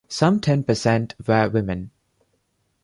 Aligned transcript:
Some 0.07 0.39
ten 0.39 0.63
percent 0.63 1.13
were 1.27 1.47
women. 1.47 1.91